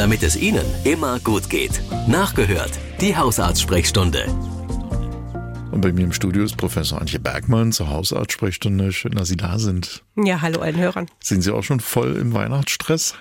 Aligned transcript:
damit 0.00 0.22
es 0.22 0.34
Ihnen 0.34 0.64
immer 0.84 1.20
gut 1.20 1.50
geht. 1.50 1.82
Nachgehört, 2.08 2.70
die 3.02 3.14
Hausarztsprechstunde. 3.14 4.24
Und 5.72 5.82
bei 5.82 5.92
mir 5.92 6.04
im 6.04 6.12
Studio 6.14 6.42
ist 6.42 6.56
Professor 6.56 6.98
Antje 6.98 7.18
Bergmann 7.18 7.70
zur 7.70 7.90
Hausarztsprechstunde. 7.90 8.92
Schön, 8.92 9.12
dass 9.12 9.28
Sie 9.28 9.36
da 9.36 9.58
sind. 9.58 10.02
Ja, 10.16 10.40
hallo 10.40 10.60
allen 10.62 10.78
Hörern. 10.78 11.06
Sind 11.22 11.42
Sie 11.42 11.52
auch 11.52 11.62
schon 11.62 11.80
voll 11.80 12.16
im 12.16 12.32
Weihnachtsstress? 12.32 13.14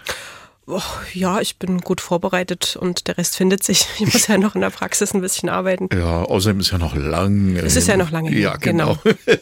Oh, 0.68 0.82
ja, 1.14 1.42
ich 1.42 1.58
bin 1.58 1.82
gut 1.82 2.00
vorbereitet 2.00 2.78
und 2.80 3.08
der 3.10 3.18
Rest 3.18 3.36
findet 3.36 3.62
sich. 3.62 3.86
Ich 4.00 4.14
muss 4.14 4.28
ja 4.28 4.38
noch 4.38 4.56
in 4.56 4.62
der 4.62 4.70
Praxis 4.70 5.14
ein 5.14 5.20
bisschen 5.20 5.50
arbeiten. 5.50 5.90
Ja, 5.94 6.22
außerdem 6.24 6.62
ist 6.62 6.72
ja 6.72 6.78
noch 6.78 6.96
lang. 6.96 7.58
Es 7.58 7.76
ist 7.76 7.90
ja 7.90 7.98
noch 7.98 8.12
lange. 8.12 8.34
Ja, 8.38 8.56
genau. 8.56 8.96
genau. 9.04 9.18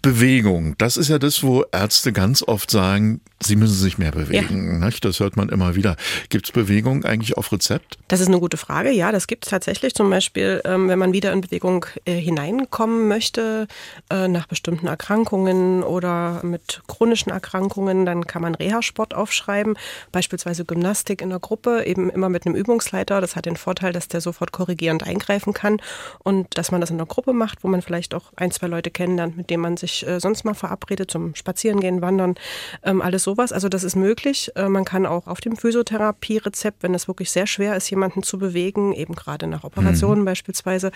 Bewegung, 0.00 0.76
das 0.78 0.96
ist 0.96 1.08
ja 1.08 1.18
das, 1.18 1.42
wo 1.42 1.64
Ärzte 1.72 2.12
ganz 2.12 2.42
oft 2.42 2.70
sagen, 2.70 3.20
sie 3.44 3.56
müssen 3.56 3.74
sich 3.74 3.98
mehr 3.98 4.12
bewegen. 4.12 4.80
Ja. 4.82 4.90
Das 5.00 5.20
hört 5.20 5.36
man 5.36 5.48
immer 5.48 5.74
wieder. 5.74 5.96
Gibt 6.28 6.46
es 6.46 6.52
Bewegung 6.52 7.04
eigentlich 7.04 7.36
auf 7.36 7.52
Rezept? 7.52 7.98
Das 8.08 8.20
ist 8.20 8.28
eine 8.28 8.38
gute 8.38 8.56
Frage. 8.56 8.90
Ja, 8.90 9.12
das 9.12 9.26
gibt 9.26 9.44
es 9.44 9.50
tatsächlich. 9.50 9.94
Zum 9.94 10.10
Beispiel, 10.10 10.60
ähm, 10.64 10.88
wenn 10.88 10.98
man 10.98 11.12
wieder 11.12 11.32
in 11.32 11.40
Bewegung 11.40 11.86
äh, 12.04 12.14
hineinkommen 12.14 13.08
möchte, 13.08 13.66
äh, 14.10 14.28
nach 14.28 14.46
bestimmten 14.46 14.86
Erkrankungen 14.86 15.82
oder 15.82 16.40
mit 16.42 16.82
chronischen 16.86 17.32
Erkrankungen, 17.32 18.06
dann 18.06 18.26
kann 18.26 18.42
man 18.42 18.54
Reha-Sport 18.54 19.14
aufschreiben. 19.14 19.76
Beispielsweise 20.12 20.64
Gymnastik 20.64 21.20
in 21.20 21.30
der 21.30 21.40
Gruppe, 21.40 21.84
eben 21.86 22.10
immer 22.10 22.28
mit 22.28 22.46
einem 22.46 22.54
Übungsleiter. 22.54 23.20
Das 23.20 23.36
hat 23.36 23.46
den 23.46 23.56
Vorteil, 23.56 23.92
dass 23.92 24.08
der 24.08 24.20
sofort 24.20 24.52
korrigierend 24.52 25.02
eingreifen 25.02 25.52
kann 25.52 25.80
und 26.22 26.58
dass 26.58 26.70
man 26.70 26.80
das 26.80 26.90
in 26.90 26.98
der 26.98 27.06
Gruppe 27.06 27.32
macht, 27.32 27.64
wo 27.64 27.68
man 27.68 27.82
vielleicht 27.82 28.14
auch 28.14 28.32
ein, 28.36 28.50
zwei 28.50 28.66
Leute 28.66 28.90
kennenlernt, 28.90 29.36
mit 29.36 29.50
denen 29.50 29.62
man 29.62 29.76
sich 29.76 30.06
äh, 30.06 30.20
sonst 30.20 30.44
mal 30.44 30.54
verabredet 30.54 31.10
zum 31.10 31.34
Spazierengehen, 31.34 32.02
Wandern, 32.02 32.34
ähm, 32.82 33.02
alles 33.02 33.22
sowas. 33.34 33.52
Also 33.52 33.68
das 33.68 33.82
ist 33.82 33.96
möglich. 33.96 34.50
Äh, 34.54 34.68
man 34.68 34.84
kann 34.84 35.06
auch 35.06 35.26
auf 35.26 35.40
dem 35.40 35.56
Physiotherapie-Rezept, 35.56 36.82
wenn 36.82 36.94
es 36.94 37.08
wirklich 37.08 37.30
sehr 37.30 37.46
schwer 37.46 37.76
ist, 37.76 37.90
jemanden 37.90 38.22
zu 38.22 38.38
bewegen, 38.38 38.92
eben 38.92 39.14
gerade 39.14 39.46
nach 39.46 39.64
Operationen 39.64 40.20
mhm. 40.20 40.26
beispielsweise, 40.26 40.92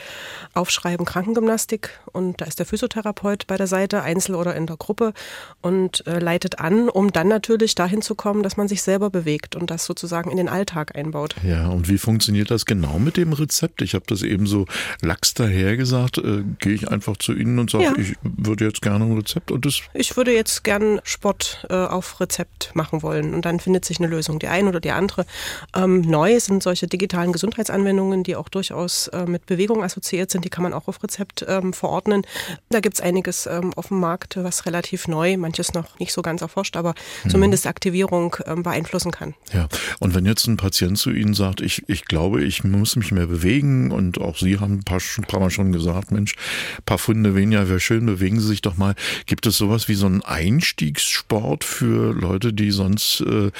aufschreiben 0.55 1.05
Krankengymnastik 1.05 1.91
und 2.13 2.41
da 2.41 2.45
ist 2.45 2.59
der 2.59 2.67
Physiotherapeut 2.67 3.47
bei 3.47 3.57
der 3.57 3.67
Seite, 3.67 4.03
einzel 4.03 4.35
oder 4.35 4.55
in 4.55 4.67
der 4.67 4.77
Gruppe 4.77 5.13
und 5.63 6.07
äh, 6.07 6.19
leitet 6.19 6.61
an, 6.61 6.89
um 6.89 7.13
dann 7.13 7.29
natürlich 7.29 7.75
dahin 7.75 8.03
zu 8.03 8.15
kommen, 8.15 8.43
dass 8.43 8.57
man 8.57 8.69
sich 8.69 8.83
selber 8.83 9.11
bewegt 9.11 9.57
und 9.57 9.71
das 9.71 9.85
sozusagen 9.85 10.31
in 10.31 10.37
den 10.37 10.49
Alltag 10.49 10.97
einbaut. 10.97 11.35
Ja, 11.43 11.69
und 11.69 11.89
wie 11.89 11.99
funktioniert 11.99 12.51
das 12.51 12.67
genau 12.67 12.99
mit 12.99 13.17
dem 13.17 13.33
Rezept? 13.33 13.83
Ich 13.83 13.95
habe 13.95 14.05
das 14.07 14.23
eben 14.23 14.47
so 14.47 14.67
lax 15.03 15.35
daher 15.35 15.77
gesagt. 15.77 16.19
Äh, 16.19 16.45
Gehe 16.61 16.75
ich 16.75 16.89
einfach 16.89 17.17
zu 17.17 17.33
Ihnen 17.33 17.59
und 17.59 17.71
sage, 17.71 17.85
ja. 17.85 17.93
ich 17.97 18.15
würde 18.23 18.65
jetzt 18.65 18.83
gerne 18.83 19.05
ein 19.05 19.17
Rezept 19.17 19.51
und 19.51 19.67
das. 19.67 19.81
Ich 19.95 20.17
würde 20.17 20.33
jetzt 20.33 20.65
gern 20.65 21.01
Sport 21.03 21.67
äh, 21.69 21.75
auf 21.75 22.21
Rezept 22.21 22.28
machen 22.75 23.03
wollen 23.03 23.35
und 23.35 23.45
dann 23.45 23.61
findet 23.61 23.85
sich 23.85 23.99
eine 23.99 24.09
Lösung, 24.09 24.39
die 24.39 24.49
eine 24.49 24.69
oder 24.69 24.81
die 24.81 24.91
andere. 24.91 25.27
Ähm, 25.75 26.01
neu 26.03 26.39
sind 26.41 26.63
solche 26.63 26.87
digitalen 26.87 27.33
Gesundheitsanwendungen, 27.33 28.23
die 28.23 28.37
auch 28.37 28.49
durchaus 28.49 29.09
äh, 29.09 29.27
mit 29.27 29.47
Bewegung 29.47 29.83
assoziiert 29.83 30.31
sind. 30.31 30.45
Die 30.45 30.51
kann 30.51 30.63
man 30.63 30.73
auch 30.73 30.89
auf 30.89 31.03
Rezept 31.03 31.45
ähm, 31.49 31.73
verordnen. 31.73 32.23
Da 32.71 32.81
gibt 32.81 32.97
es 32.97 33.01
einiges 33.01 33.47
ähm, 33.47 33.73
auf 33.75 33.89
dem 33.89 34.01
Markt, 34.01 34.37
was 34.37 34.67
relativ 34.67 35.09
neu, 35.09 35.37
manches 35.37 35.75
noch 35.75 35.99
nicht 35.99 36.13
so 36.13 36.23
ganz 36.23 36.43
erforscht, 36.43 36.77
aber 36.77 36.95
mhm. 37.25 37.31
zumindest 37.31 37.67
Aktivierung 37.67 38.37
ähm, 38.47 38.63
beeinflussen 38.63 39.11
kann. 39.11 39.35
Ja, 39.53 39.69
und 40.01 40.15
wenn 40.15 40.27
jetzt 40.27 40.47
ein 40.47 40.57
Patient 40.57 40.99
zu 40.99 41.11
Ihnen 41.11 41.35
sagt, 41.35 41.61
ich, 41.61 41.89
ich 41.89 42.05
glaube, 42.05 42.43
ich 42.45 42.65
muss 42.65 42.97
mich 42.97 43.13
mehr 43.13 43.27
bewegen 43.27 43.91
und 43.91 44.21
auch 44.21 44.37
Sie 44.37 44.59
haben 44.59 44.75
ein 44.75 44.85
paar, 44.85 45.01
ein 45.19 45.25
paar 45.25 45.41
Mal 45.41 45.51
schon 45.51 45.73
gesagt, 45.73 46.11
Mensch, 46.11 46.35
ein 46.79 46.85
paar 46.85 46.99
Funde 46.99 47.35
weniger 47.35 47.69
wäre 47.69 47.81
schön, 47.81 48.07
bewegen 48.07 48.41
Sie 48.41 48.47
sich 48.47 48.63
doch 48.63 48.77
mal. 48.77 48.95
Gibt 49.27 49.47
es 49.47 49.57
sowas 49.57 49.89
wie 49.89 49.95
so 49.95 50.07
einen 50.07 50.23
Einstiegssport 50.23 51.65
für 51.65 52.08
Leute, 52.13 52.53
die 52.53 52.71
sonst 52.71 53.21
äh, 53.21 53.51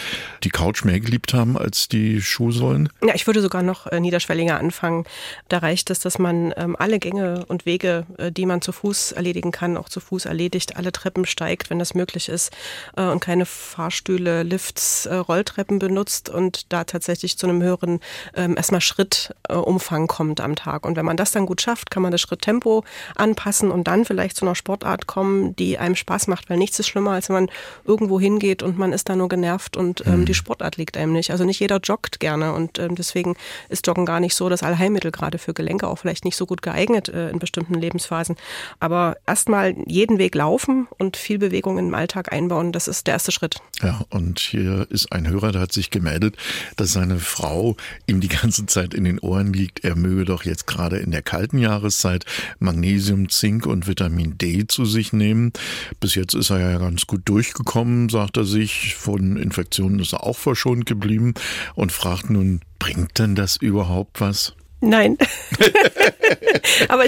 die 0.45 0.51
Couch 0.51 0.85
mehr 0.85 1.01
geliebt 1.01 1.35
haben 1.35 1.57
als 1.57 1.89
die 1.89 2.21
Schuhsohlen? 2.21 2.89
Ja, 3.05 3.15
ich 3.15 3.27
würde 3.27 3.41
sogar 3.41 3.63
noch 3.63 3.87
äh, 3.87 4.01
niederschwelliger 4.01 4.59
anfangen. 4.59 5.05
Da 5.49 5.59
reicht 5.59 5.91
es, 5.91 6.01
dass 6.01 6.19
man 6.19 6.53
ähm, 6.57 6.77
alle 6.79 6.99
Gänge 6.99 7.45
und 7.47 7.67
Wege, 7.67 8.07
äh, 8.19 8.33
die 8.33 8.47
man 8.47 8.63
zu 8.63 8.73
Fuß 8.73 9.13
erledigen 9.13 9.53
kann, 9.53 9.77
auch 9.77 9.89
zu 9.89 10.01
Fuß 10.01 10.27
erledigt, 10.27 10.77
alle 10.77 10.93
Treppen 10.93 11.27
steigt, 11.27 11.71
wenn 11.71 11.79
das 11.79 11.95
möglich 11.95 12.29
ist 12.29 12.53
und 12.97 13.21
keine 13.21 13.47
Fahrstühle, 13.47 14.43
Lifts, 14.43 15.09
Rolltreppen 15.11 15.79
benutzt 15.79 16.29
und 16.29 16.73
da 16.73 16.85
tatsächlich 16.85 17.39
zu 17.39 17.47
einem 17.47 17.63
höheren 17.63 18.01
ähm, 18.35 18.57
erstmal 18.57 18.81
Schrittumfang 18.81 20.07
kommt 20.07 20.41
am 20.41 20.57
Tag. 20.57 20.87
Und 20.87 20.97
wenn 20.97 21.05
man 21.05 21.17
das 21.17 21.33
dann 21.33 21.47
gut 21.47 21.61
schafft, 21.61 21.91
kann 21.91 22.03
man 22.03 22.13
das 22.13 22.21
Schritttempo 22.21 22.85
anpassen 23.15 23.71
und 23.71 23.85
dann 23.85 24.05
vielleicht 24.05 24.37
zu 24.37 24.45
einer 24.45 24.55
Sportart 24.55 25.07
kommen, 25.07 25.55
die 25.57 25.79
einem 25.79 25.95
Spaß 25.97 26.27
macht, 26.27 26.51
weil 26.51 26.59
nichts 26.59 26.79
ist 26.79 26.89
schlimmer, 26.89 27.13
als 27.13 27.29
wenn 27.29 27.35
man 27.35 27.51
irgendwo 27.85 28.19
hingeht 28.21 28.38
und 28.63 28.79
man 28.79 28.93
ist 28.93 29.09
da 29.09 29.17
nur 29.17 29.29
genervt 29.29 29.77
und 29.77 30.07
ähm, 30.07 30.21
mhm. 30.21 30.25
die 30.25 30.35
Sportart 30.35 30.77
liegt 30.77 30.97
einem 30.97 31.13
nicht. 31.13 31.31
Also 31.31 31.45
nicht 31.45 31.61
jeder 31.61 31.79
joggt 31.79 32.21
gerne 32.21 32.53
und 32.53 32.79
ähm, 32.79 32.95
deswegen 32.95 33.37
ist 33.69 33.87
Joggen 33.87 34.07
gar 34.07 34.21
nicht 34.21 34.35
so 34.35 34.49
das 34.49 34.63
Allheilmittel, 34.63 35.11
gerade 35.11 35.39
für 35.39 35.55
Gelenke 35.55 35.89
auch 35.89 35.99
vielleicht 35.99 36.25
nicht 36.25 36.37
so 36.37 36.47
gut 36.47 36.63
geeignet 36.63 37.09
äh, 37.09 37.31
in 37.31 37.39
bestimmten 37.39 37.75
Lebensphasen. 37.75 38.37
Aber 38.81 39.17
erstmal 39.27 39.75
jeden 39.87 40.19
Weg 40.19 40.35
laufen 40.35 40.89
und 40.99 41.17
viel 41.17 41.39
Bewegung 41.39 41.79
im 41.79 41.95
Alltag 41.95 42.33
einbauen, 42.33 42.73
das 42.73 42.89
ist 42.89 43.07
der 43.07 43.15
erste 43.15 43.33
Schritt. 43.33 43.57
Ja, 43.83 44.01
und 44.11 44.39
hier 44.41 44.87
ist 44.91 45.13
ein 45.13 45.29
Hörer, 45.29 45.53
der 45.53 45.61
hat 45.63 45.73
sich 45.73 45.91
gemeldet, 45.91 46.37
dass 46.77 46.93
seine 46.93 47.19
Frau 47.19 47.77
ihm 48.07 48.21
die 48.21 48.29
ganze 48.29 48.67
Zeit 48.67 48.95
in 48.95 49.05
den 49.05 49.19
Ohren 49.19 49.53
liegt, 49.53 49.85
er 49.85 49.97
möge 49.97 50.25
doch 50.25 50.45
jetzt 50.45 50.67
gerade 50.67 50.99
in 50.99 51.11
der 51.11 51.23
kalten 51.23 51.59
Jahreszeit 51.59 52.25
Magnesium, 52.59 53.29
Zink 53.29 53.67
und 53.67 53.87
Vitamin 53.87 54.37
D 54.39 54.67
zu 54.67 54.85
sich 54.85 55.13
nehmen. 55.13 55.53
Bis 56.01 56.15
jetzt 56.15 56.35
ist 56.35 56.51
er 56.51 56.61
ja 56.61 56.79
ganz 56.79 57.07
gut 57.07 57.23
durchgekommen, 57.25 58.09
sagt 58.09 58.28
er 58.37 58.45
sich. 58.45 58.95
Von 58.95 59.37
Infektionen 59.37 59.99
ist 59.99 60.13
er 60.13 60.25
auch 60.25 60.37
verschont 60.37 60.87
geblieben 60.87 61.35
und 61.75 61.93
fragt 61.93 62.31
nun, 62.31 62.61
bringt 62.79 63.19
denn 63.19 63.35
das 63.35 63.57
überhaupt 63.57 64.21
was? 64.21 64.55
Nein. 64.81 65.19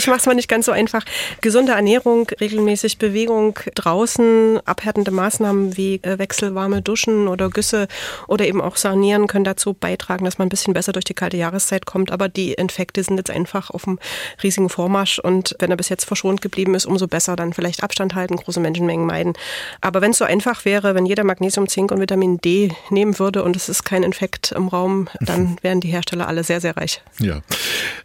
Ich 0.00 0.06
mache 0.06 0.16
es 0.16 0.24
mal 0.24 0.34
nicht 0.34 0.48
ganz 0.48 0.64
so 0.64 0.72
einfach. 0.72 1.04
Gesunde 1.42 1.72
Ernährung, 1.72 2.26
regelmäßig 2.40 2.96
Bewegung 2.96 3.58
draußen, 3.74 4.58
abhärtende 4.64 5.10
Maßnahmen 5.10 5.76
wie 5.76 5.96
äh, 5.96 6.18
wechselwarme 6.18 6.80
Duschen 6.80 7.28
oder 7.28 7.50
Güsse 7.50 7.86
oder 8.26 8.46
eben 8.46 8.62
auch 8.62 8.76
Sanieren 8.76 9.26
können 9.26 9.44
dazu 9.44 9.74
beitragen, 9.74 10.24
dass 10.24 10.38
man 10.38 10.46
ein 10.46 10.48
bisschen 10.48 10.72
besser 10.72 10.92
durch 10.92 11.04
die 11.04 11.12
kalte 11.12 11.36
Jahreszeit 11.36 11.84
kommt. 11.84 12.12
Aber 12.12 12.30
die 12.30 12.54
Infekte 12.54 13.04
sind 13.04 13.18
jetzt 13.18 13.28
einfach 13.28 13.68
auf 13.68 13.86
einem 13.86 13.98
riesigen 14.42 14.70
Vormarsch 14.70 15.18
und 15.18 15.54
wenn 15.58 15.70
er 15.70 15.76
bis 15.76 15.90
jetzt 15.90 16.06
verschont 16.06 16.40
geblieben 16.40 16.74
ist, 16.74 16.86
umso 16.86 17.06
besser 17.06 17.36
dann 17.36 17.52
vielleicht 17.52 17.82
Abstand 17.82 18.14
halten, 18.14 18.36
große 18.36 18.58
Menschenmengen 18.58 19.04
meiden. 19.04 19.34
Aber 19.82 20.00
wenn 20.00 20.12
es 20.12 20.18
so 20.18 20.24
einfach 20.24 20.64
wäre, 20.64 20.94
wenn 20.94 21.04
jeder 21.04 21.24
Magnesium, 21.24 21.68
Zink 21.68 21.92
und 21.92 22.00
Vitamin 22.00 22.38
D 22.38 22.72
nehmen 22.88 23.18
würde 23.18 23.42
und 23.42 23.54
es 23.54 23.68
ist 23.68 23.84
kein 23.84 24.02
Infekt 24.02 24.52
im 24.52 24.68
Raum, 24.68 25.08
dann 25.20 25.58
wären 25.62 25.82
die 25.82 25.88
Hersteller 25.88 26.26
alle 26.26 26.42
sehr, 26.42 26.62
sehr 26.62 26.78
reich. 26.78 27.02
Ja. 27.18 27.42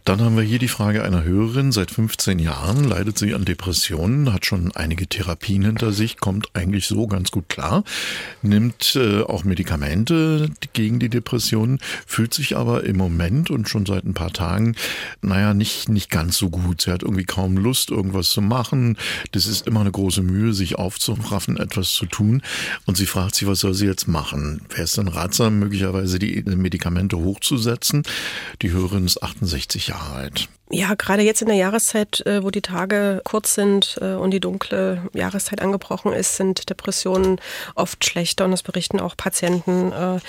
Dann 0.04 0.22
haben 0.22 0.36
wir 0.36 0.44
hier 0.44 0.60
die 0.60 0.68
Frage 0.68 1.02
einer 1.06 1.24
Hörerin. 1.24 1.72
Seit 1.72 1.85
15 1.92 2.40
Jahren 2.40 2.84
leidet 2.84 3.18
sie 3.18 3.34
an 3.34 3.46
Depressionen, 3.46 4.34
hat 4.34 4.46
schon 4.46 4.72
einige 4.76 5.08
Therapien 5.08 5.64
hinter 5.64 5.92
sich, 5.92 6.18
kommt 6.18 6.50
eigentlich 6.54 6.88
so 6.88 7.08
ganz 7.08 7.32
gut 7.32 7.50
klar, 7.50 7.84
nimmt 8.42 8.96
äh, 8.96 9.22
auch 9.22 9.44
Medikamente 9.44 10.50
gegen 10.74 11.00
die 11.00 11.10
Depressionen, 11.10 11.80
fühlt 12.06 12.34
sich 12.34 12.58
aber 12.58 12.84
im 12.84 12.98
Moment 12.98 13.50
und 13.50 13.70
schon 13.70 13.86
seit 13.86 14.04
ein 14.06 14.14
paar 14.14 14.34
Tagen, 14.34 14.76
naja, 15.22 15.54
nicht, 15.54 15.90
nicht 15.90 16.10
ganz 16.10 16.38
so 16.38 16.50
gut. 16.50 16.82
Sie 16.82 16.92
hat 16.92 17.04
irgendwie 17.04 17.26
kaum 17.26 17.58
Lust, 17.58 17.92
irgendwas 17.92 18.30
zu 18.30 18.42
machen. 18.42 18.98
Das 19.32 19.46
ist 19.46 19.68
immer 19.68 19.82
eine 19.82 19.92
große 19.92 20.22
Mühe, 20.22 20.54
sich 20.54 20.76
aufzuraffen, 20.76 21.58
etwas 21.58 21.92
zu 21.92 22.06
tun. 22.06 22.42
Und 22.86 22.98
sie 22.98 23.06
fragt 23.06 23.36
sich, 23.36 23.48
was 23.48 23.60
soll 23.60 23.74
sie 23.74 23.86
jetzt 23.86 24.08
machen? 24.08 24.62
Wäre 24.70 24.84
es 24.84 24.94
dann 24.94 25.08
ratsam, 25.08 25.60
möglicherweise 25.60 26.20
die 26.20 26.44
Medikamente 26.46 27.18
hochzusetzen? 27.18 28.04
Die 28.62 28.72
Hörerin 28.72 29.06
ist 29.06 29.22
28 29.24 29.56
68 29.56 29.88
Jahre 29.88 30.14
alt. 30.14 30.50
Ja, 30.72 30.96
gerade 30.96 31.22
jetzt 31.22 31.42
in 31.42 31.48
der 31.48 31.58
Jahreszeit, 31.58 31.75
äh, 32.26 32.44
wo 32.44 32.52
die 32.52 32.62
Tage 32.62 33.22
kurz 33.24 33.56
sind 33.56 33.98
äh, 34.02 34.14
und 34.14 34.32
die 34.32 34.40
dunkle 34.40 35.02
Jahreszeit 35.14 35.62
angebrochen 35.62 36.14
ist, 36.14 36.38
sind 36.38 36.70
Depressionen 36.70 37.40
oft 37.76 38.06
schlechter 38.06 38.46
und 38.46 38.52
das 38.52 38.64
berichten 38.64 39.00
auch 39.00 39.18
Patienten. 39.18 39.92
Äh, 39.92 40.20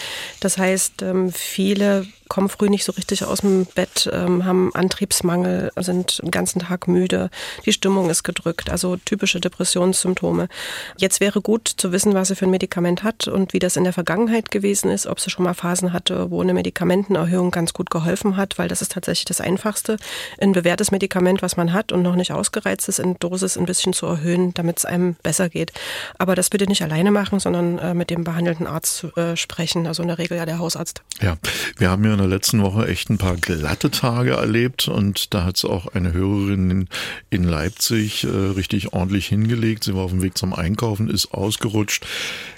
das 0.41 0.59
heißt, 0.59 1.03
ähm, 1.03 1.33
viele 1.33 2.07
kommen 2.28 2.49
früh 2.49 2.69
nicht 2.69 2.84
so 2.84 2.93
richtig 2.93 3.25
aus 3.25 3.41
dem 3.41 3.67
Bett, 3.67 4.09
ähm, 4.13 4.45
haben 4.45 4.75
Antriebsmangel, 4.75 5.71
sind 5.77 6.23
den 6.23 6.31
ganzen 6.31 6.61
Tag 6.61 6.89
müde, 6.89 7.31
die 7.65 7.73
Stimmung 7.73 8.11
ist 8.11 8.23
gedrückt, 8.23 8.71
also 8.71 8.97
typische 8.97 9.41
Depressionssymptome. 9.41 10.49
Jetzt 10.97 11.21
wäre 11.21 11.41
gut 11.41 11.69
zu 11.77 11.93
wissen, 11.93 12.15
was 12.15 12.28
sie 12.28 12.37
für 12.37 12.47
ein 12.47 12.51
Medikament 12.51 13.03
hat 13.03 13.28
und 13.28 13.53
wie 13.53 13.59
das 13.59 13.77
in 13.77 13.84
der 13.84 13.93
Vergangenheit 13.93 14.51
gewesen 14.51 14.91
ist, 14.91 15.07
ob 15.07 15.21
sie 15.21 15.31
schon 15.31 15.45
mal 15.45 15.55
Phasen 15.55 15.93
hatte, 15.93 16.31
wo 16.31 16.41
eine 16.41 16.55
Medikamentenerhöhung 16.55 17.51
ganz 17.51 17.73
gut 17.73 17.91
geholfen 17.91 18.37
hat, 18.37 18.59
weil 18.59 18.69
das 18.69 18.83
ist 18.83 18.93
tatsächlich 18.93 19.27
das 19.27 19.41
Einfachste 19.41 19.97
ein 20.41 20.53
bewährtes 20.53 20.91
Medikament, 20.91 21.43
was 21.43 21.57
man 21.57 21.72
hat 21.72 21.93
und 21.93 22.03
noch 22.03 22.17
nicht 22.17 22.33
ausgereizt 22.33 22.89
ist, 22.89 22.99
in 22.99 23.17
Dosis 23.19 23.57
ein 23.57 23.67
bisschen 23.67 23.93
zu 23.93 24.07
erhöhen, 24.07 24.55
damit 24.55 24.79
es 24.79 24.84
einem 24.84 25.17
besser 25.22 25.49
geht. 25.49 25.72
Aber 26.19 26.34
das 26.34 26.51
bitte 26.51 26.67
nicht 26.67 26.83
alleine 26.83 27.11
machen, 27.11 27.41
sondern 27.41 27.79
äh, 27.79 27.95
mit 27.95 28.11
dem 28.11 28.25
behandelnden 28.25 28.67
Arzt 28.67 29.05
äh, 29.17 29.37
sprechen, 29.37 29.87
also 29.87 30.03
in 30.03 30.09
der 30.09 30.19
Regel 30.19 30.37
ja 30.37 30.47
der 30.47 30.59
Hausarzt. 30.59 31.03
Ja, 31.21 31.37
wir 31.79 31.91
haben 31.91 32.05
ja 32.05 32.16
in 32.16 32.22
der 32.22 32.28
letzten 32.28 32.63
Woche 32.63 32.89
echt 32.89 33.10
ein 33.10 33.18
paar 33.18 33.36
glatte 33.36 33.91
Tage 33.91 34.33
erlebt 34.33 34.89
und 34.89 35.34
da 35.34 35.45
hat 35.45 35.57
es 35.59 35.66
auch 35.66 35.89
eine 35.89 36.15
Hörerin 36.15 36.89
in 37.28 37.45
Leipzig 37.45 38.24
äh, 38.24 38.28
richtig 38.28 38.95
ordentlich 38.95 39.27
hingelegt. 39.27 39.84
Sie 39.84 39.95
war 39.95 40.04
auf 40.04 40.13
dem 40.13 40.22
Weg 40.22 40.39
zum 40.39 40.54
Einkaufen, 40.54 41.10
ist 41.10 41.34
ausgerutscht. 41.34 42.07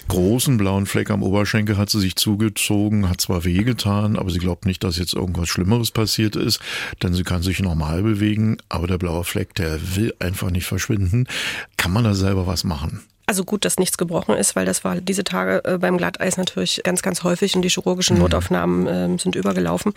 Großen 0.07 0.55
blauen 0.55 0.85
Fleck 0.85 1.09
am 1.09 1.23
Oberschenkel 1.23 1.77
hat 1.77 1.89
sie 1.89 1.99
sich 1.99 2.15
zugezogen, 2.15 3.09
hat 3.09 3.19
zwar 3.19 3.43
wehgetan, 3.43 4.15
aber 4.15 4.29
sie 4.29 4.39
glaubt 4.39 4.65
nicht, 4.65 4.81
dass 4.83 4.97
jetzt 4.97 5.13
irgendwas 5.13 5.49
Schlimmeres 5.49 5.91
passiert 5.91 6.37
ist, 6.37 6.61
denn 7.03 7.13
sie 7.13 7.23
kann 7.23 7.41
sich 7.41 7.59
normal 7.59 8.01
bewegen, 8.01 8.57
aber 8.69 8.87
der 8.87 8.97
blaue 8.97 9.25
Fleck, 9.25 9.53
der 9.55 9.97
will 9.97 10.13
einfach 10.19 10.51
nicht 10.51 10.67
verschwinden. 10.67 11.27
Kann 11.75 11.91
man 11.91 12.05
da 12.05 12.13
selber 12.13 12.47
was 12.47 12.63
machen? 12.63 13.01
Also 13.29 13.43
gut, 13.43 13.63
dass 13.63 13.77
nichts 13.77 13.99
gebrochen 13.99 14.33
ist, 14.33 14.55
weil 14.55 14.65
das 14.65 14.83
war 14.83 14.95
diese 14.95 15.23
Tage 15.23 15.63
äh, 15.63 15.77
beim 15.77 15.99
Glatteis 15.99 16.35
natürlich 16.37 16.81
ganz, 16.83 17.03
ganz 17.03 17.23
häufig 17.23 17.55
und 17.55 17.61
die 17.61 17.69
chirurgischen 17.69 18.15
mhm. 18.15 18.23
Notaufnahmen 18.23 18.87
äh, 18.87 19.19
sind 19.19 19.35
übergelaufen. 19.35 19.93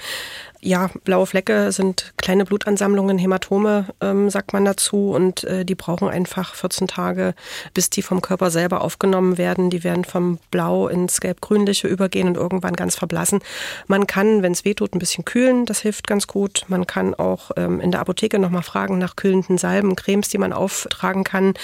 Ja, 0.65 0.91
blaue 1.03 1.27
Flecke 1.27 1.73
sind 1.73 2.13
kleine 2.19 2.45
Blutansammlungen, 2.45 3.19
Hämatome, 3.19 3.87
ähm, 4.01 4.31
sagt 4.31 4.53
man 4.53 4.65
dazu. 4.65 5.11
Und 5.11 5.43
äh, 5.43 5.65
die 5.65 5.75
brauchen 5.75 6.09
einfach 6.09 6.55
14 6.55 6.87
Tage, 6.87 7.35
bis 7.75 7.91
die 7.91 8.03
vom 8.03 8.21
Körper 8.21 8.51
selber 8.51 8.83
aufgenommen 8.83 9.39
werden. 9.39 9.71
Die 9.71 9.83
werden 9.83 10.05
vom 10.05 10.39
Blau 10.53 10.87
ins 10.87 11.21
Gelb-Grünliche 11.21 11.89
übergehen 11.89 12.29
und 12.29 12.37
irgendwann 12.37 12.77
ganz 12.77 12.95
verblassen. 12.95 13.41
Man 13.89 14.07
kann, 14.07 14.43
wenn 14.43 14.53
es 14.53 14.65
wehtut, 14.65 14.95
ein 14.95 15.01
bisschen 15.01 15.25
kühlen. 15.25 15.67
Das 15.67 15.81
hilft 15.81 16.07
ganz 16.07 16.29
gut. 16.29 16.65
Man 16.69 16.87
kann 16.87 17.15
auch 17.15 17.51
ähm, 17.57 17.81
in 17.81 17.91
der 17.91 18.01
Apotheke 18.01 18.39
nochmal 18.39 18.63
fragen 18.63 18.99
nach 18.99 19.17
kühlenden 19.17 19.59
Salben, 19.59 19.97
Cremes, 19.97 20.29
die 20.29 20.39
man 20.39 20.53
auftragen 20.53 21.25
kann. 21.25 21.55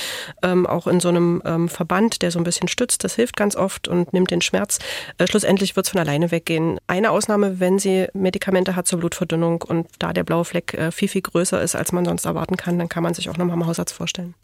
Ähm, 0.43 0.67
auch 0.67 0.89
in 0.89 0.99
so 0.99 1.11
einem 1.11 1.41
ähm, 1.59 1.69
Verband, 1.69 2.23
der 2.23 2.31
so 2.31 2.39
ein 2.39 2.45
bisschen 2.45 2.69
stützt. 2.69 3.05
Das 3.05 3.15
hilft 3.15 3.37
ganz 3.37 3.57
oft 3.57 3.89
und 3.89 4.13
nimmt 4.13 4.31
den 4.31 4.41
Schmerz. 4.41 4.79
Äh, 5.19 5.27
schlussendlich 5.27 5.77
wird 5.77 5.87
es 5.87 5.91
von 5.91 6.01
alleine 6.01 6.31
weggehen. 6.31 6.79
Eine 6.87 7.11
Ausnahme, 7.11 7.61
wenn 7.61 7.79
sie 7.79 8.07
Medikamente 8.15 8.77
hat 8.77 8.87
zur 8.87 9.01
Blutverdünnung 9.01 9.63
und 9.63 9.89
da 9.99 10.13
der 10.13 10.25
blaue 10.25 10.45
Fleck 10.45 10.75
äh, 10.75 10.93
viel, 10.93 11.09
viel 11.09 11.23
größer 11.23 11.61
ist, 11.61 11.75
als 11.75 11.93
man 11.93 12.05
sonst 12.05 12.25
erwarten 12.25 12.57
kann, 12.57 12.79
dann 12.79 12.89
kann 12.89 13.03
man 13.03 13.15
sich 13.15 13.29
auch 13.29 13.37
nochmal 13.37 13.57
im 13.57 13.67
Hausarzt 13.67 13.95
vorstellen. 13.95 14.35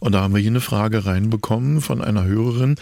Und 0.00 0.12
da 0.12 0.22
haben 0.22 0.34
wir 0.34 0.40
hier 0.40 0.50
eine 0.50 0.60
Frage 0.60 1.06
reinbekommen 1.06 1.80
von 1.80 2.02
einer 2.02 2.24
Hörerin, 2.24 2.76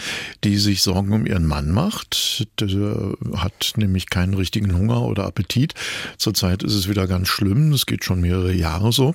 die 0.45 0.57
sich 0.57 0.83
Sorgen 0.83 1.13
um 1.13 1.27
ihren 1.27 1.47
Mann 1.47 1.71
macht. 1.71 2.47
Der 2.61 3.13
hat 3.37 3.75
nämlich 3.77 4.09
keinen 4.11 4.35
richtigen 4.35 4.77
Hunger 4.77 5.03
oder 5.03 5.25
Appetit. 5.25 5.75
Zurzeit 6.17 6.63
ist 6.63 6.75
es 6.75 6.89
wieder 6.89 7.07
ganz 7.07 7.29
schlimm. 7.29 7.73
Es 7.73 7.87
geht 7.87 8.05
schon 8.05 8.21
mehrere 8.21 8.53
Jahre 8.53 8.93
so. 8.93 9.15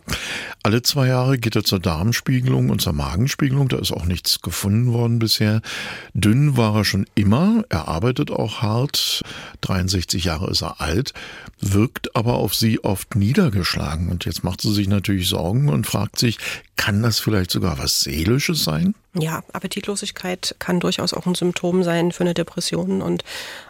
Alle 0.63 0.81
zwei 0.81 1.07
Jahre 1.07 1.37
geht 1.37 1.55
er 1.55 1.63
zur 1.63 1.79
Darmspiegelung 1.79 2.69
und 2.69 2.81
zur 2.81 2.93
Magenspiegelung. 2.93 3.67
Da 3.69 3.77
ist 3.77 3.91
auch 3.91 4.05
nichts 4.05 4.41
gefunden 4.41 4.56
worden 4.63 5.19
bisher. 5.19 5.61
Dünn 6.13 6.57
war 6.57 6.75
er 6.75 6.85
schon 6.85 7.05
immer. 7.15 7.63
Er 7.69 7.87
arbeitet 7.87 8.31
auch 8.31 8.61
hart. 8.61 9.21
63 9.61 10.23
Jahre 10.23 10.49
ist 10.49 10.61
er 10.61 10.81
alt. 10.81 11.13
Wirkt 11.59 12.15
aber 12.15 12.35
auf 12.35 12.55
sie 12.55 12.83
oft 12.83 13.15
niedergeschlagen. 13.15 14.09
Und 14.09 14.25
jetzt 14.25 14.43
macht 14.43 14.61
sie 14.61 14.73
sich 14.73 14.87
natürlich 14.87 15.29
Sorgen 15.29 15.69
und 15.69 15.87
fragt 15.87 16.19
sich, 16.19 16.37
kann 16.75 17.01
das 17.01 17.19
vielleicht 17.19 17.51
sogar 17.51 17.77
was 17.77 18.01
Seelisches 18.01 18.63
sein? 18.63 18.93
Ja, 19.19 19.43
Appetitlosigkeit 19.53 20.55
kann 20.59 20.79
durchaus 20.79 21.13
auch 21.13 21.25
ein 21.25 21.35
Symptom 21.35 21.83
sein 21.83 22.11
für 22.11 22.23
eine 22.23 22.33
Depression 22.33 23.01
und 23.01 23.23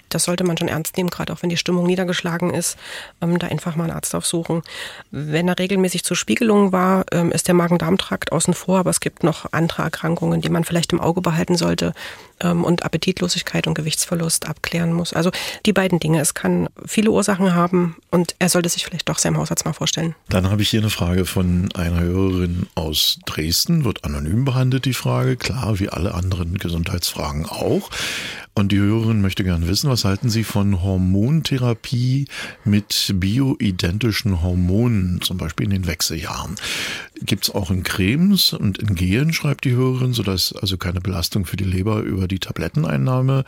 das 0.10 0.24
sollte 0.24 0.44
man 0.44 0.58
schon 0.58 0.68
ernst 0.68 0.98
nehmen, 0.98 1.10
gerade 1.10 1.34
auch 1.34 1.42
wenn 1.42 1.50
die 1.50 1.58
Stimmung 1.58 1.86
niedergeschlagen 1.86 2.54
ist, 2.54 2.78
ähm, 3.22 3.40
da 3.40 3.48
einfach 3.48 3.76
mal 3.76 3.86
einen 3.86 3.94
Arzt 3.94 4.16
aufsuchen. 4.16 4.62
Wenn 5.12 5.48
er 5.48 5.60
regelmäßig 5.60 6.04
zur 6.04 6.16
Spiegelung 6.16 6.72
war, 6.72 7.06
ähm, 7.12 7.32
ist 7.32 7.48
der 7.48 7.56
Magen-Darm-Trakt 7.56 8.32
außen 8.32 8.54
vor, 8.54 8.80
aber 8.80 8.90
es 8.90 9.00
gibt 9.00 9.24
noch 9.24 9.52
andere 9.52 9.84
Erkrankungen, 9.84 10.42
die 10.42 10.50
man 10.50 10.64
vielleicht 10.64 10.94
im 10.94 11.02
Auge 11.02 11.22
behalten 11.22 11.58
sollte 11.58 11.94
ähm, 12.40 12.64
und 12.64 12.84
Appetitlosigkeit 12.84 13.68
und 13.68 13.74
Gewichtsverlust 13.74 14.48
abklären 14.48 14.94
muss. 14.94 15.14
Also 15.14 15.32
die 15.66 15.74
beiden 15.74 16.00
Dinge. 16.00 16.22
Es 16.22 16.34
kann 16.34 16.70
viele 16.86 17.12
Ursachen 17.12 17.54
haben 17.54 17.98
und 18.12 18.36
er 18.40 18.50
sollte 18.50 18.70
sich 18.70 18.86
vielleicht 18.86 19.10
doch 19.10 19.20
seinem 19.20 19.38
Hausarzt 19.38 19.66
mal 19.66 19.74
vorstellen. 19.74 20.16
Dann 20.30 20.50
habe 20.50 20.62
ich 20.62 20.70
hier 20.70 20.82
eine 20.82 20.90
Frage 20.90 21.26
von 21.26 21.70
einer 21.74 22.00
Hörerin 22.00 22.68
aus 22.76 23.20
Dresden, 23.26 23.84
wird 23.84 24.04
anonym 24.04 24.46
behandelt, 24.46 24.86
die 24.86 24.94
Frage, 24.94 25.37
klar, 25.38 25.80
wie 25.80 25.89
alle 25.89 26.13
anderen 26.13 26.57
Gesundheitsfragen 26.57 27.45
auch. 27.45 27.89
Und 28.57 28.71
die 28.71 28.80
Hörerin 28.80 29.21
möchte 29.21 29.44
gern 29.44 29.68
wissen, 29.68 29.88
was 29.88 30.04
halten 30.04 30.31
Sie 30.31 30.44
von 30.44 30.81
Hormontherapie 30.81 32.25
mit 32.65 33.13
bioidentischen 33.13 34.42
Hormonen, 34.42 35.21
zum 35.21 35.38
Beispiel 35.38 35.65
in 35.65 35.69
den 35.69 35.86
Wechseljahren? 35.86 36.56
Gibt 37.21 37.44
es 37.44 37.54
auch 37.54 37.69
in 37.69 37.83
Cremes 37.83 38.54
und 38.54 38.80
in 38.80 38.95
Gelen, 38.95 39.31
schreibt 39.31 39.65
die 39.65 39.75
Hörerin, 39.75 40.13
sodass 40.13 40.54
also 40.54 40.75
keine 40.77 41.01
Belastung 41.01 41.45
für 41.45 41.56
die 41.56 41.65
Leber 41.65 42.00
über 42.00 42.27
die 42.27 42.39
Tabletteneinnahme 42.39 43.45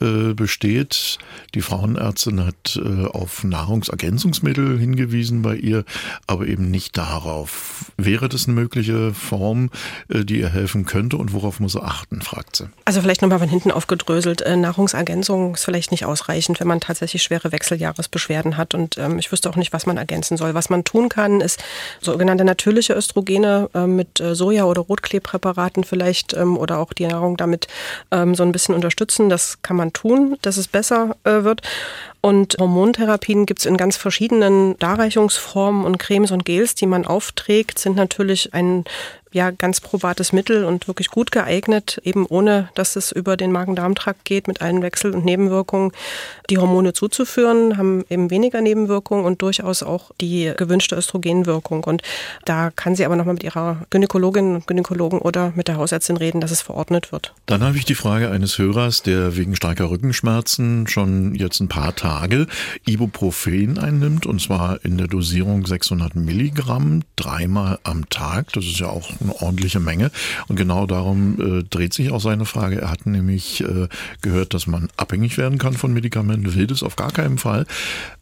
äh, 0.00 0.32
besteht. 0.32 1.18
Die 1.56 1.60
Frauenärztin 1.60 2.44
hat 2.44 2.80
äh, 2.84 3.06
auf 3.06 3.42
Nahrungsergänzungsmittel 3.42 4.78
hingewiesen 4.78 5.42
bei 5.42 5.56
ihr, 5.56 5.84
aber 6.28 6.46
eben 6.46 6.70
nicht 6.70 6.96
darauf. 6.96 7.90
Wäre 7.96 8.28
das 8.28 8.46
eine 8.46 8.54
mögliche 8.54 9.12
Form, 9.12 9.70
äh, 10.08 10.24
die 10.24 10.38
ihr 10.38 10.50
helfen 10.50 10.84
könnte 10.84 11.16
und 11.16 11.32
worauf 11.32 11.58
muss 11.58 11.74
er 11.74 11.82
achten, 11.82 12.22
fragt 12.22 12.54
sie. 12.54 12.68
Also 12.84 13.00
vielleicht 13.00 13.22
nochmal 13.22 13.40
von 13.40 13.48
hinten 13.48 13.72
aufgedröselt. 13.72 14.42
Äh, 14.52 14.56
Nahrungsergänzung 14.56 15.54
ist 15.54 15.64
vielleicht 15.64 15.90
nicht 15.90 16.04
ausreichend, 16.04 16.60
wenn 16.60 16.68
man 16.68 16.80
tatsächlich 16.80 17.22
schwere 17.22 17.52
Wechseljahresbeschwerden 17.52 18.56
hat. 18.56 18.74
Und 18.74 18.98
ähm, 18.98 19.18
ich 19.18 19.32
wüsste 19.32 19.48
auch 19.48 19.56
nicht, 19.56 19.72
was 19.72 19.86
man 19.86 19.96
ergänzen 19.96 20.36
soll. 20.36 20.54
Was 20.54 20.70
man 20.70 20.84
tun 20.84 21.08
kann, 21.08 21.40
ist 21.40 21.62
sogenannte 22.00 22.44
natürliche 22.44 22.94
Östrogene 22.94 23.70
äh, 23.74 23.86
mit 23.86 24.20
Soja- 24.20 24.64
oder 24.64 24.82
Rotklebpräparaten 24.82 25.84
vielleicht 25.84 26.34
ähm, 26.34 26.56
oder 26.56 26.78
auch 26.78 26.92
die 26.92 27.06
Nahrung 27.06 27.36
damit 27.36 27.68
ähm, 28.10 28.34
so 28.34 28.42
ein 28.42 28.52
bisschen 28.52 28.74
unterstützen. 28.74 29.28
Das 29.28 29.62
kann 29.62 29.76
man 29.76 29.92
tun, 29.92 30.36
dass 30.42 30.56
es 30.56 30.68
besser 30.68 31.16
äh, 31.24 31.44
wird. 31.44 31.62
Und 32.20 32.56
Hormontherapien 32.60 33.46
gibt 33.46 33.60
es 33.60 33.66
in 33.66 33.76
ganz 33.76 33.96
verschiedenen 33.96 34.78
Darreichungsformen 34.78 35.84
und 35.84 35.98
Cremes 35.98 36.30
und 36.30 36.44
Gels, 36.44 36.76
die 36.76 36.86
man 36.86 37.04
aufträgt, 37.04 37.80
sind 37.80 37.96
natürlich 37.96 38.54
ein 38.54 38.84
ja 39.32 39.50
ganz 39.50 39.80
probates 39.80 40.32
Mittel 40.32 40.64
und 40.64 40.88
wirklich 40.88 41.08
gut 41.08 41.32
geeignet, 41.32 42.00
eben 42.04 42.26
ohne, 42.26 42.68
dass 42.74 42.96
es 42.96 43.12
über 43.12 43.36
den 43.36 43.52
Magen-Darm-Trakt 43.52 44.24
geht, 44.24 44.48
mit 44.48 44.60
allen 44.60 44.82
Wechsel- 44.82 45.14
und 45.14 45.24
Nebenwirkungen, 45.24 45.92
die 46.50 46.58
Hormone 46.58 46.92
zuzuführen, 46.92 47.76
haben 47.76 48.04
eben 48.08 48.30
weniger 48.30 48.60
Nebenwirkungen 48.60 49.24
und 49.24 49.42
durchaus 49.42 49.82
auch 49.82 50.10
die 50.20 50.52
gewünschte 50.56 50.96
Östrogenwirkung. 50.96 51.84
Und 51.84 52.02
da 52.44 52.70
kann 52.70 52.94
sie 52.94 53.04
aber 53.04 53.16
nochmal 53.16 53.34
mit 53.34 53.44
ihrer 53.44 53.86
Gynäkologin 53.90 54.56
und 54.56 54.66
Gynäkologen 54.66 55.18
oder 55.18 55.52
mit 55.56 55.68
der 55.68 55.76
Hausärztin 55.76 56.16
reden, 56.16 56.40
dass 56.40 56.50
es 56.50 56.62
verordnet 56.62 57.12
wird. 57.12 57.34
Dann 57.46 57.62
habe 57.62 57.76
ich 57.76 57.84
die 57.84 57.94
Frage 57.94 58.30
eines 58.30 58.58
Hörers, 58.58 59.02
der 59.02 59.36
wegen 59.36 59.56
starker 59.56 59.90
Rückenschmerzen 59.90 60.86
schon 60.86 61.34
jetzt 61.34 61.60
ein 61.60 61.68
paar 61.68 61.94
Tage 61.94 62.46
Ibuprofen 62.84 63.78
einnimmt 63.78 64.26
und 64.26 64.40
zwar 64.40 64.84
in 64.84 64.98
der 64.98 65.06
Dosierung 65.06 65.66
600 65.66 66.16
Milligramm 66.16 67.02
dreimal 67.16 67.78
am 67.84 68.08
Tag. 68.08 68.52
Das 68.52 68.64
ist 68.64 68.78
ja 68.78 68.88
auch 68.88 69.10
eine 69.22 69.40
ordentliche 69.40 69.80
Menge. 69.80 70.10
Und 70.48 70.56
genau 70.56 70.86
darum 70.86 71.60
äh, 71.60 71.62
dreht 71.64 71.94
sich 71.94 72.10
auch 72.10 72.20
seine 72.20 72.44
Frage. 72.44 72.80
Er 72.80 72.90
hat 72.90 73.06
nämlich 73.06 73.62
äh, 73.62 73.88
gehört, 74.20 74.54
dass 74.54 74.66
man 74.66 74.88
abhängig 74.96 75.38
werden 75.38 75.58
kann 75.58 75.74
von 75.74 75.92
Medikamenten, 75.92 76.54
will 76.54 76.66
das 76.66 76.82
auf 76.82 76.96
gar 76.96 77.12
keinen 77.12 77.38
Fall. 77.38 77.66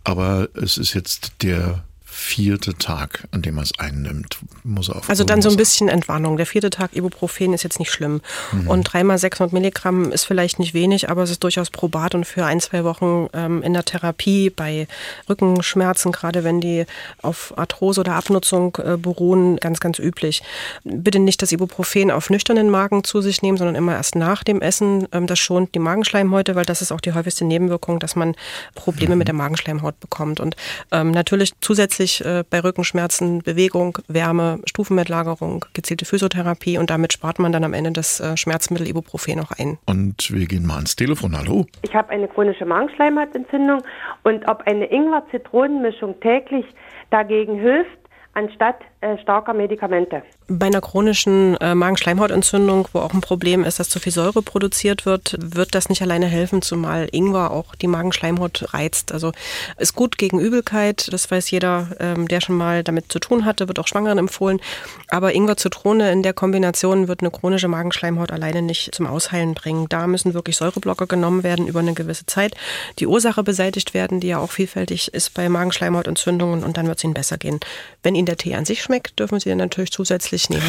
Aber 0.05 0.49
es 0.55 0.79
ist 0.79 0.95
jetzt 0.95 1.33
der 1.43 1.85
vierte 2.21 2.75
Tag, 2.75 3.27
an 3.33 3.41
dem 3.43 3.55
man 3.55 3.65
es 3.65 3.73
einnimmt, 3.79 4.39
muss 4.63 4.89
er 4.89 4.97
auf. 4.97 5.09
Also 5.09 5.25
dann 5.25 5.41
so 5.41 5.49
ein 5.49 5.57
bisschen 5.57 5.89
Entwarnung. 5.89 6.37
Der 6.37 6.47
vierte 6.47 6.69
Tag 6.69 6.95
Ibuprofen 6.95 7.55
ist 7.55 7.63
jetzt 7.63 7.79
nicht 7.79 7.91
schlimm. 7.91 8.21
Mhm. 8.53 8.69
Und 8.69 8.85
dreimal 8.85 9.19
600 9.19 9.53
Milligramm 9.53 10.13
ist 10.13 10.27
vielleicht 10.27 10.59
nicht 10.59 10.75
wenig, 10.75 11.09
aber 11.09 11.23
es 11.23 11.31
ist 11.31 11.43
durchaus 11.43 11.71
probat 11.71 12.15
und 12.15 12.27
für 12.27 12.45
ein, 12.45 12.61
zwei 12.61 12.85
Wochen 12.85 13.29
ähm, 13.33 13.63
in 13.63 13.73
der 13.73 13.85
Therapie 13.85 14.51
bei 14.51 14.87
Rückenschmerzen, 15.29 16.13
gerade 16.13 16.45
wenn 16.45 16.61
die 16.61 16.85
auf 17.23 17.55
Arthrose 17.57 18.03
oder 18.03 18.15
Abnutzung 18.15 18.77
äh, 18.85 18.99
beruhen, 18.99 19.57
ganz, 19.57 19.81
ganz 19.81 19.99
üblich. 19.99 20.43
Bitte 20.85 21.19
nicht 21.19 21.41
das 21.41 21.53
Ibuprofen 21.53 22.11
auf 22.11 22.29
nüchternen 22.29 22.69
Magen 22.71 23.03
zu 23.03 23.23
sich 23.23 23.41
nehmen, 23.41 23.57
sondern 23.57 23.77
immer 23.77 23.95
erst 23.95 24.15
nach 24.15 24.45
dem 24.45 24.61
Essen. 24.61 25.09
Ähm, 25.13 25.27
das 25.27 25.39
schont 25.39 25.75
die 25.75 25.79
Magenschleimhäute, 25.79 26.55
weil 26.55 26.67
das 26.67 26.83
ist 26.83 26.93
auch 26.93 27.01
die 27.01 27.15
häufigste 27.15 27.47
Nebenwirkung, 27.47 27.99
dass 27.99 28.15
man 28.15 28.37
Probleme 28.75 29.15
mhm. 29.15 29.19
mit 29.21 29.29
der 29.29 29.35
Magenschleimhaut 29.35 29.99
bekommt. 30.01 30.39
Und 30.39 30.55
ähm, 30.93 31.13
natürlich 31.13 31.55
zusätzlich 31.63 32.10
wichtig 32.11 32.27
äh, 32.27 32.45
bei 32.49 32.61
Rückenschmerzen 32.61 33.43
Bewegung, 33.43 33.99
Wärme, 34.09 34.61
Stufenbettlagerung, 34.67 35.65
gezielte 35.75 36.05
Physiotherapie 36.05 36.79
und 36.79 36.91
damit 36.91 37.13
spart 37.13 37.39
man 37.39 37.53
dann 37.53 37.65
am 37.65 37.73
Ende 37.73 37.93
das 37.93 38.21
äh, 38.21 38.37
Schmerzmittel 38.37 38.89
Ibuprofen 38.89 39.37
noch 39.37 39.53
ein. 39.53 39.79
Und 39.87 40.33
wir 40.33 40.47
gehen 40.47 40.67
mal 40.67 40.77
ans 40.77 40.97
Telefon. 40.97 41.37
Hallo. 41.37 41.67
Ich 41.83 41.95
habe 41.95 42.11
eine 42.11 42.29
chronische 42.29 42.65
Magenschleimhautentzündung 42.65 43.83
und 44.25 44.49
ob 44.49 44.63
eine 44.67 44.87
Ingwer-Zitronenmischung 44.87 46.19
täglich 46.21 46.65
dagegen 47.11 47.59
hilft, 47.59 47.91
anstatt 48.35 48.81
äh, 49.01 49.19
starker 49.19 49.55
Medikamente. 49.55 50.23
Bei 50.53 50.67
einer 50.67 50.81
chronischen 50.81 51.57
äh, 51.59 51.77
Magenschleimhautentzündung, 51.77 52.89
wo 52.93 52.99
auch 52.99 53.15
ein 53.15 53.21
Problem 53.21 53.63
ist, 53.63 53.79
dass 53.79 53.89
zu 53.89 54.01
viel 54.01 54.11
Säure 54.11 54.43
produziert 54.43 55.07
wird, 55.07 55.37
wird 55.39 55.77
das 55.77 55.89
nicht 55.89 56.03
alleine 56.03 56.27
helfen, 56.27 56.61
zumal 56.61 57.07
Ingwer 57.13 57.53
auch 57.53 57.77
die 57.77 57.87
Magenschleimhaut 57.87 58.75
reizt. 58.75 59.13
Also 59.13 59.31
ist 59.79 59.95
gut 59.95 60.19
gegen 60.19 60.41
Übelkeit, 60.41 61.07
das 61.13 61.31
weiß 61.31 61.53
jeder, 61.53 61.91
ähm, 62.01 62.27
der 62.27 62.41
schon 62.41 62.57
mal 62.57 62.83
damit 62.83 63.13
zu 63.13 63.21
tun 63.21 63.45
hatte, 63.45 63.69
wird 63.69 63.79
auch 63.79 63.87
Schwangeren 63.87 64.19
empfohlen. 64.19 64.61
Aber 65.07 65.33
Ingwer-Zitrone 65.33 66.11
in 66.11 66.25
der 66.25 66.33
Kombination 66.33 67.07
wird 67.07 67.21
eine 67.21 67.31
chronische 67.31 67.69
Magenschleimhaut 67.69 68.33
alleine 68.33 68.61
nicht 68.61 68.93
zum 68.93 69.07
Ausheilen 69.07 69.55
bringen. 69.55 69.87
Da 69.89 70.09
müssen 70.09 70.35
wirklich 70.35 70.57
Säureblocker 70.57 71.07
genommen 71.07 71.45
werden 71.45 71.69
über 71.69 71.79
eine 71.79 71.95
gewisse 71.95 72.27
Zeit, 72.27 72.57
die 72.99 73.07
Ursache 73.07 73.45
beseitigt 73.45 73.95
werden, 73.95 74.19
die 74.19 74.27
ja 74.27 74.39
auch 74.39 74.51
vielfältig 74.51 75.15
ist 75.15 75.33
bei 75.33 75.49
Magenschleimhautentzündungen 75.49 76.65
und 76.65 76.77
dann 76.77 76.89
wird 76.89 76.99
es 76.99 77.05
Ihnen 77.05 77.15
besser 77.15 77.39
gehen. 77.39 77.61
Wenn 78.03 78.17
Ihnen 78.17 78.27
der 78.27 78.37
Tee 78.37 78.57
an 78.57 78.65
sich 78.65 78.83
schmeckt, 78.83 79.17
dürfen 79.21 79.39
Sie 79.39 79.49
den 79.49 79.59
natürlich 79.59 79.93
zusätzlich 79.93 80.40
nehmen. 80.49 80.63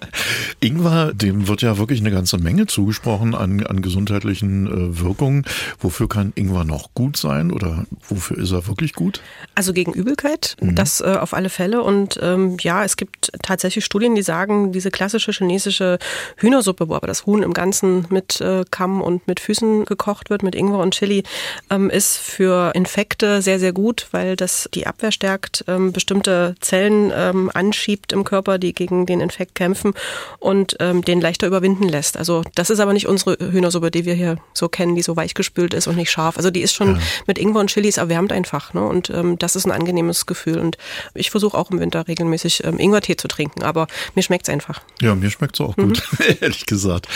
Ingwer, 0.60 1.12
dem 1.12 1.48
wird 1.48 1.62
ja 1.62 1.78
wirklich 1.78 2.00
eine 2.00 2.10
ganze 2.10 2.38
Menge 2.38 2.66
zugesprochen 2.66 3.34
an, 3.34 3.66
an 3.66 3.82
gesundheitlichen 3.82 4.66
äh, 4.66 5.00
Wirkungen. 5.00 5.44
Wofür 5.78 6.08
kann 6.08 6.32
Ingwer 6.34 6.64
noch 6.64 6.94
gut 6.94 7.16
sein 7.16 7.50
oder 7.50 7.86
wofür 8.08 8.38
ist 8.38 8.52
er 8.52 8.66
wirklich 8.66 8.94
gut? 8.94 9.20
Also 9.54 9.72
gegen 9.72 9.92
Übelkeit, 9.92 10.56
mhm. 10.60 10.74
das 10.74 11.00
äh, 11.00 11.16
auf 11.20 11.34
alle 11.34 11.50
Fälle. 11.50 11.82
Und 11.82 12.18
ähm, 12.22 12.56
ja, 12.60 12.84
es 12.84 12.96
gibt 12.96 13.32
tatsächlich 13.42 13.84
Studien, 13.84 14.14
die 14.14 14.22
sagen, 14.22 14.72
diese 14.72 14.90
klassische 14.90 15.32
chinesische 15.32 15.98
Hühnersuppe, 16.36 16.88
wo 16.88 16.94
aber 16.94 17.06
das 17.06 17.26
Huhn 17.26 17.42
im 17.42 17.52
Ganzen 17.52 18.06
mit 18.10 18.40
äh, 18.40 18.64
Kamm 18.70 19.02
und 19.02 19.26
mit 19.26 19.40
Füßen 19.40 19.84
gekocht 19.84 20.30
wird, 20.30 20.42
mit 20.42 20.54
Ingwer 20.54 20.78
und 20.78 20.94
Chili, 20.94 21.24
ähm, 21.70 21.90
ist 21.90 22.16
für 22.16 22.72
Infekte 22.74 23.42
sehr, 23.42 23.58
sehr 23.58 23.72
gut, 23.72 24.08
weil 24.12 24.36
das 24.36 24.68
die 24.74 24.86
Abwehr 24.86 25.12
stärkt, 25.12 25.64
ähm, 25.68 25.92
bestimmte 25.92 26.54
Zellen 26.60 27.12
ähm, 27.14 27.50
anschiebt 27.52 28.12
im 28.12 28.24
Körper, 28.24 28.58
die 28.58 28.72
gegen 28.72 29.06
den 29.10 29.20
Infekt 29.20 29.54
kämpfen 29.54 29.94
und 30.38 30.76
ähm, 30.80 31.02
den 31.02 31.20
leichter 31.20 31.46
überwinden 31.46 31.88
lässt. 31.88 32.16
Also 32.16 32.42
das 32.54 32.70
ist 32.70 32.80
aber 32.80 32.92
nicht 32.92 33.06
unsere 33.06 33.36
Hühnersuppe, 33.38 33.90
die 33.90 34.04
wir 34.04 34.14
hier 34.14 34.38
so 34.54 34.68
kennen, 34.68 34.94
die 34.94 35.02
so 35.02 35.16
weichgespült 35.16 35.74
ist 35.74 35.86
und 35.86 35.96
nicht 35.96 36.10
scharf. 36.10 36.36
Also 36.36 36.50
die 36.50 36.60
ist 36.60 36.74
schon 36.74 36.96
ja. 36.96 37.02
mit 37.26 37.38
Ingwer 37.38 37.60
und 37.60 37.70
Chilis 37.70 37.96
erwärmt 37.96 38.32
einfach. 38.32 38.74
Ne? 38.74 38.82
Und 38.82 39.10
ähm, 39.10 39.38
das 39.38 39.56
ist 39.56 39.66
ein 39.66 39.72
angenehmes 39.72 40.26
Gefühl. 40.26 40.58
Und 40.58 40.78
ich 41.14 41.30
versuche 41.30 41.56
auch 41.56 41.70
im 41.70 41.80
Winter 41.80 42.08
regelmäßig 42.08 42.64
ähm, 42.64 42.78
Ingwertee 42.78 43.16
zu 43.16 43.28
trinken, 43.28 43.62
aber 43.62 43.86
mir 44.14 44.22
schmeckt 44.22 44.48
es 44.48 44.52
einfach. 44.52 44.80
Ja, 45.00 45.14
mir 45.14 45.30
schmeckt 45.30 45.56
es 45.56 45.60
auch 45.60 45.76
gut, 45.76 46.02
mhm. 46.18 46.26
ehrlich 46.40 46.66
gesagt. 46.66 47.08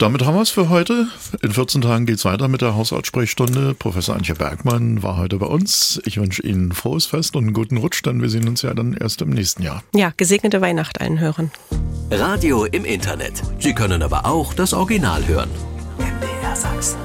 Damit 0.00 0.24
haben 0.24 0.34
wir 0.34 0.40
es 0.40 0.48
für 0.48 0.70
heute. 0.70 1.08
In 1.42 1.52
14 1.52 1.82
Tagen 1.82 2.06
geht 2.06 2.16
es 2.16 2.24
weiter 2.24 2.48
mit 2.48 2.62
der 2.62 2.74
Hausarzt-Sprechstunde. 2.74 3.74
Professor 3.74 4.16
Antje 4.16 4.34
Bergmann 4.34 5.02
war 5.02 5.18
heute 5.18 5.36
bei 5.36 5.44
uns. 5.44 6.00
Ich 6.06 6.16
wünsche 6.16 6.40
Ihnen 6.40 6.72
frohes 6.72 7.04
Fest 7.04 7.36
und 7.36 7.44
einen 7.44 7.52
guten 7.52 7.76
Rutsch, 7.76 8.02
denn 8.06 8.22
wir 8.22 8.30
sehen 8.30 8.48
uns 8.48 8.62
ja 8.62 8.72
dann 8.72 8.94
erst 8.94 9.20
im 9.20 9.28
nächsten 9.28 9.62
Jahr. 9.62 9.82
Ja, 9.94 10.14
gesegnete 10.16 10.62
Weihnacht 10.62 11.02
allen 11.02 11.20
Hörern. 11.20 11.50
Radio 12.10 12.64
im 12.64 12.86
Internet. 12.86 13.42
Sie 13.58 13.74
können 13.74 14.02
aber 14.02 14.24
auch 14.24 14.54
das 14.54 14.72
Original 14.72 15.26
hören. 15.26 15.50
MDR 15.98 16.56
Sachsen. 16.56 16.96